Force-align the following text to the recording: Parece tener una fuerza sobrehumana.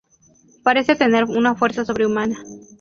Parece 0.63 0.95
tener 0.95 1.25
una 1.25 1.53
fuerza 1.53 1.85
sobrehumana. 1.85 2.43